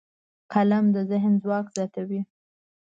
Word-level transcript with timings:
قلم 0.53 0.85
د 0.95 0.97
ذهن 1.11 1.33
ځواک 1.43 1.65
زیاتوي 1.75 2.21